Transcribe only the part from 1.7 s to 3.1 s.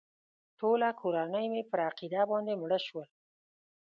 پر عقیده باندې مړه شول.